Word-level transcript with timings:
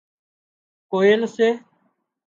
ڪوئيل 0.91 1.21
سي 1.35 1.49